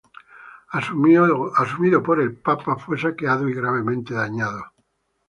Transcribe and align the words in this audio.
Asumido 0.71 2.01
por 2.01 2.19
el 2.21 2.33
Papa, 2.35 2.75
fue 2.77 2.97
saqueado 2.97 3.47
y 3.47 3.53
gravemente 3.53 4.15
dañado. 4.15 4.63